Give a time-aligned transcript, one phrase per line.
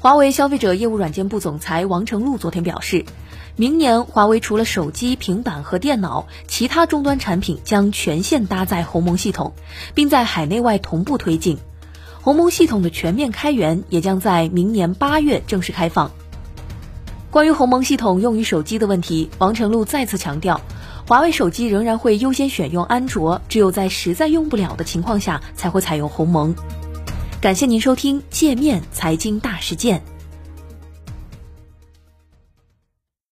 [0.00, 3.04] 华为消费者业务软件部总裁王成禄昨天表示，
[3.56, 9.54] 明年华为除了手机、平板和电脑，其他终端产品将全线搭载鸿蒙系统，
[9.96, 11.58] 并在海内外同步推进。
[12.20, 16.12] 鸿蒙系统的全面开源也将在明年八月正式开放。
[17.32, 20.60] 关于鸿蒙系统用于手机的问题，王成禄再次强调，
[21.08, 26.54] 华为手机仍然会优先选用安卓，只有在实在用不了的情况下才会采用鸿蒙。
[27.40, 30.02] 感谢您收听界面财经大事件。